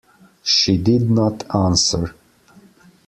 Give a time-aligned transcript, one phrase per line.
[0.41, 2.15] She did not answer.